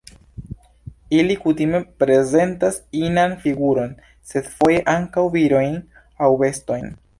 Ili 1.17 1.33
kutime 1.43 1.81
prezentas 2.03 2.79
inan 3.01 3.37
figuron, 3.45 3.93
sed 4.33 4.51
foje 4.57 4.83
ankaŭ 4.97 5.29
virojn 5.39 5.81
aŭ 6.29 6.35
bestojn. 6.45 6.95